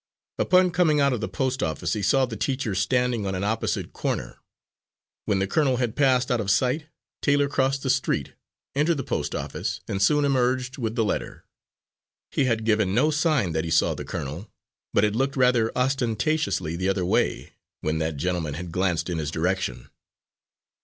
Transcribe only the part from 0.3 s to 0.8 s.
Upon